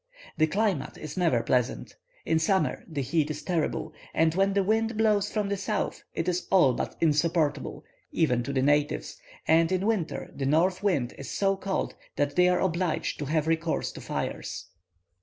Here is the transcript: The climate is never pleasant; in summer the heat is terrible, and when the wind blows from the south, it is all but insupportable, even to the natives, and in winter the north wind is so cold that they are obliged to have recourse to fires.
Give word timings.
The 0.35 0.47
climate 0.47 0.97
is 0.97 1.15
never 1.15 1.43
pleasant; 1.43 1.95
in 2.25 2.39
summer 2.39 2.83
the 2.87 3.03
heat 3.03 3.29
is 3.29 3.43
terrible, 3.43 3.93
and 4.15 4.33
when 4.33 4.53
the 4.53 4.63
wind 4.63 4.97
blows 4.97 5.31
from 5.31 5.47
the 5.47 5.57
south, 5.57 6.03
it 6.15 6.27
is 6.27 6.47
all 6.49 6.73
but 6.73 6.95
insupportable, 6.99 7.83
even 8.11 8.41
to 8.41 8.51
the 8.51 8.63
natives, 8.63 9.17
and 9.47 9.71
in 9.71 9.85
winter 9.85 10.31
the 10.35 10.47
north 10.47 10.81
wind 10.81 11.13
is 11.19 11.29
so 11.29 11.55
cold 11.55 11.93
that 12.15 12.35
they 12.35 12.49
are 12.49 12.61
obliged 12.61 13.19
to 13.19 13.25
have 13.25 13.45
recourse 13.45 13.91
to 13.91 14.01
fires. 14.01 14.69